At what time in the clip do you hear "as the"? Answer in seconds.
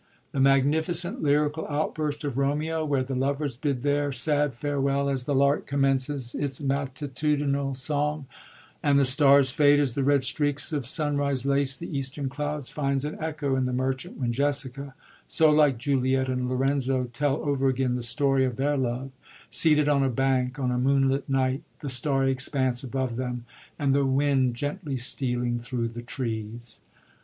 5.07-5.35, 9.79-10.03